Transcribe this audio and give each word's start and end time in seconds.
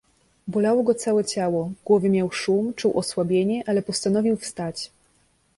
"Bolało 0.47 0.83
go 0.83 0.93
całe 0.95 1.25
ciało, 1.25 1.71
w 1.81 1.83
głowie 1.85 2.09
miał 2.09 2.31
szum, 2.31 2.73
czuł 2.73 2.99
osłabienie, 2.99 3.63
ale 3.67 3.81
postanowił 3.81 4.37
wstać." 4.37 4.91